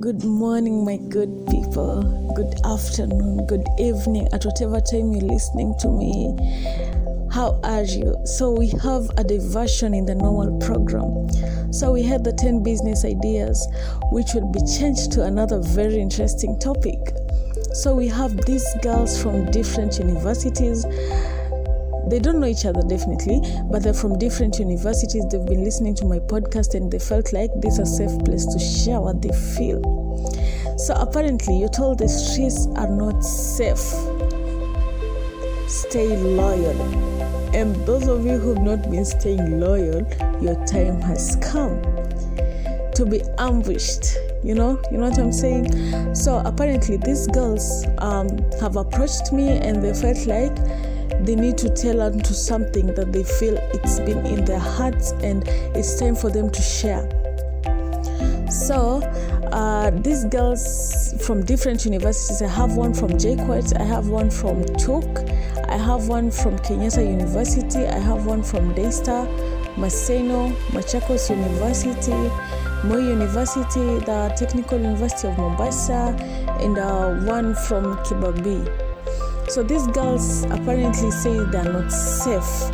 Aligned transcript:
Good 0.00 0.22
morning, 0.22 0.84
my 0.84 0.96
good 0.96 1.48
people. 1.50 2.04
Good 2.36 2.54
afternoon, 2.64 3.46
good 3.46 3.66
evening, 3.80 4.28
at 4.32 4.44
whatever 4.44 4.80
time 4.80 5.10
you're 5.10 5.22
listening 5.22 5.74
to 5.80 5.88
me. 5.88 6.36
How 7.32 7.58
are 7.64 7.82
you? 7.82 8.16
So, 8.24 8.52
we 8.52 8.68
have 8.80 9.10
a 9.16 9.24
diversion 9.24 9.94
in 9.94 10.06
the 10.06 10.14
normal 10.14 10.56
program. 10.60 11.26
So, 11.72 11.90
we 11.90 12.04
had 12.04 12.22
the 12.22 12.32
10 12.32 12.62
business 12.62 13.04
ideas, 13.04 13.66
which 14.12 14.34
will 14.34 14.52
be 14.52 14.60
changed 14.78 15.10
to 15.12 15.24
another 15.24 15.58
very 15.58 16.00
interesting 16.00 16.60
topic. 16.60 17.00
So, 17.72 17.96
we 17.96 18.06
have 18.06 18.36
these 18.46 18.66
girls 18.82 19.20
from 19.20 19.50
different 19.50 19.98
universities 19.98 20.86
they 22.10 22.18
don't 22.18 22.40
know 22.40 22.46
each 22.46 22.64
other 22.64 22.82
definitely 22.82 23.40
but 23.70 23.82
they're 23.82 23.94
from 23.94 24.18
different 24.18 24.58
universities. 24.58 25.24
They've 25.30 25.44
been 25.44 25.64
listening 25.64 25.94
to 25.96 26.04
my 26.04 26.18
podcast 26.18 26.74
and 26.74 26.90
they 26.90 26.98
felt 26.98 27.32
like 27.32 27.50
this 27.60 27.78
is 27.78 27.90
a 27.90 27.96
safe 28.08 28.24
place 28.24 28.46
to 28.46 28.58
share 28.58 29.00
what 29.00 29.22
they 29.22 29.32
feel. 29.56 29.82
So 30.78 30.94
apparently 30.94 31.58
you're 31.58 31.68
told 31.68 31.98
the 31.98 32.08
streets 32.08 32.66
are 32.76 32.88
not 32.88 33.22
safe. 33.24 33.78
Stay 35.68 36.16
loyal. 36.16 36.80
And 37.54 37.74
those 37.86 38.06
of 38.08 38.24
you 38.24 38.38
who've 38.38 38.60
not 38.60 38.90
been 38.90 39.04
staying 39.04 39.58
loyal 39.58 40.06
your 40.40 40.54
time 40.66 41.00
has 41.00 41.36
come 41.42 41.82
to 42.94 43.06
be 43.06 43.22
ambushed. 43.38 44.16
You 44.44 44.54
know 44.54 44.80
you 44.90 44.98
know 44.98 45.08
what 45.08 45.18
i'm 45.18 45.32
saying? 45.32 46.14
So 46.14 46.38
apparently 46.44 46.96
these 46.96 47.26
girls 47.26 47.84
um, 47.98 48.28
have 48.60 48.76
approached 48.76 49.32
me 49.32 49.48
and 49.48 49.82
they 49.82 49.94
felt 49.94 50.26
like 50.26 50.56
they 51.20 51.34
need 51.34 51.58
to 51.58 51.68
tell 51.70 52.00
on 52.00 52.18
to 52.20 52.34
something 52.34 52.94
that 52.94 53.12
they 53.12 53.24
feel 53.24 53.56
it's 53.74 54.00
been 54.00 54.24
in 54.26 54.44
their 54.44 54.58
hearts 54.58 55.12
and 55.22 55.46
it's 55.76 55.98
time 55.98 56.14
for 56.14 56.30
them 56.30 56.50
to 56.50 56.62
share. 56.62 57.08
So, 58.50 59.02
uh, 59.52 59.90
these 59.90 60.24
girls 60.24 61.14
from 61.20 61.44
different 61.44 61.84
universities, 61.84 62.40
I 62.42 62.48
have 62.48 62.76
one 62.76 62.94
from 62.94 63.10
JKUAT, 63.10 63.78
I 63.78 63.84
have 63.84 64.08
one 64.08 64.30
from 64.30 64.64
TUK, 64.64 65.28
I 65.68 65.76
have 65.76 66.08
one 66.08 66.30
from 66.30 66.58
Kenyatta 66.58 67.04
University, 67.06 67.86
I 67.86 67.98
have 67.98 68.24
one 68.26 68.42
from 68.42 68.74
Daystar, 68.74 69.26
Maseno, 69.76 70.52
Machakos 70.72 71.28
University, 71.30 72.12
Moi 72.88 72.98
University, 72.98 73.98
the 74.06 74.32
Technical 74.36 74.78
University 74.78 75.28
of 75.28 75.36
Mombasa, 75.38 76.16
and 76.60 76.78
uh, 76.78 77.14
one 77.26 77.54
from 77.54 77.96
Kibabii. 77.98 78.87
So 79.48 79.62
these 79.62 79.86
girls 79.86 80.44
apparently 80.44 81.10
say 81.10 81.32
they're 81.32 81.72
not 81.72 81.90
safe, 81.90 82.70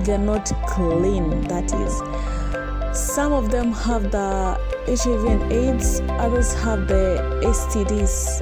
they're 0.00 0.16
not 0.16 0.46
clean, 0.66 1.42
that 1.42 1.74
is. 1.74 2.98
Some 2.98 3.34
of 3.34 3.50
them 3.50 3.70
have 3.72 4.10
the 4.10 4.58
HIV 4.88 5.24
and 5.26 5.52
AIDS, 5.52 6.00
others 6.08 6.54
have 6.54 6.88
the 6.88 7.20
STDs, 7.44 8.40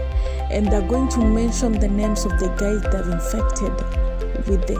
and 0.52 0.68
they're 0.68 0.86
going 0.86 1.08
to 1.08 1.18
mention 1.18 1.72
the 1.72 1.88
names 1.88 2.24
of 2.24 2.38
the 2.38 2.46
guys 2.56 2.80
they've 2.92 3.08
infected 3.12 3.74
with 4.46 4.64
the 4.68 4.78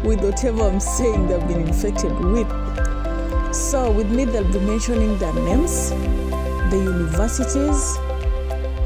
with 0.04 0.20
whatever 0.22 0.62
I'm 0.62 0.78
saying 0.78 1.26
they've 1.26 1.48
been 1.48 1.66
infected 1.66 2.16
with. 2.20 2.46
So 3.52 3.90
with 3.90 4.08
me 4.08 4.24
they'll 4.24 4.44
be 4.44 4.60
mentioning 4.60 5.18
their 5.18 5.34
names, 5.34 5.90
the 6.70 6.80
universities, 6.80 7.98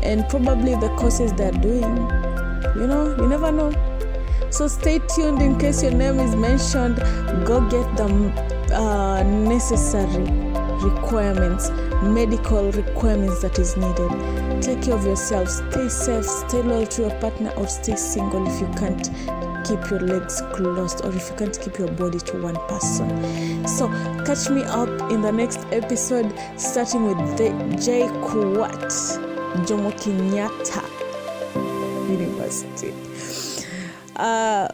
and 0.02 0.28
probably 0.28 0.74
the 0.74 0.88
courses 0.96 1.32
they're 1.32 1.52
doing. 1.52 1.96
You 2.76 2.86
know, 2.86 3.14
you 3.18 3.28
never 3.28 3.52
know. 3.52 3.72
So 4.50 4.68
stay 4.68 5.00
tuned 5.14 5.40
in 5.40 5.58
case 5.58 5.82
your 5.82 5.92
name 5.92 6.18
is 6.18 6.36
mentioned. 6.36 6.96
Go 7.46 7.60
get 7.70 7.96
the 7.96 8.06
uh, 8.74 9.22
necessary 9.22 10.24
requirements, 10.82 11.70
medical 12.02 12.70
requirements 12.72 13.42
that 13.42 13.58
is 13.58 13.76
needed. 13.76 14.62
Take 14.62 14.82
care 14.82 14.94
of 14.94 15.04
yourself. 15.04 15.48
Stay 15.48 15.88
safe. 15.88 16.24
Stay 16.24 16.62
loyal 16.62 16.86
to 16.86 17.02
your 17.02 17.20
partner, 17.20 17.50
or 17.56 17.66
stay 17.66 17.96
single 17.96 18.46
if 18.46 18.60
you 18.60 18.68
can't 18.78 19.10
keep 19.64 19.90
your 19.90 20.00
legs 20.00 20.42
closed 20.52 21.04
or 21.04 21.14
if 21.14 21.30
you 21.30 21.36
can't 21.36 21.58
keep 21.60 21.78
your 21.78 21.90
body 21.92 22.18
to 22.18 22.36
one 22.42 22.56
person. 22.66 23.66
So 23.66 23.88
catch 24.24 24.50
me 24.50 24.62
up 24.64 24.88
in 25.10 25.22
the 25.22 25.32
next 25.32 25.60
episode, 25.70 26.32
starting 26.56 27.04
with 27.04 27.38
the 27.38 27.50
JKUAT. 27.76 29.31
Jomo 29.66 29.92
Kenyatta 29.92 30.82
University. 32.08 32.92
Uh, 34.16 34.68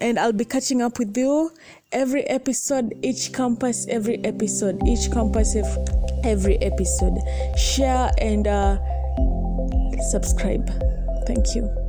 and 0.00 0.18
I'll 0.18 0.32
be 0.32 0.44
catching 0.44 0.82
up 0.82 0.98
with 0.98 1.16
you 1.16 1.52
every 1.92 2.24
episode, 2.24 2.92
each 3.02 3.32
campus, 3.32 3.86
every 3.88 4.22
episode, 4.24 4.86
each 4.86 5.10
campus, 5.12 5.56
every 6.24 6.58
episode. 6.58 7.18
Share 7.56 8.10
and 8.18 8.46
uh, 8.46 8.78
subscribe. 10.10 10.68
Thank 11.26 11.54
you. 11.54 11.83